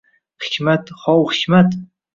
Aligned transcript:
Hikmat, 0.45 0.91
hov, 1.05 1.23
Hikmat! 1.37 1.83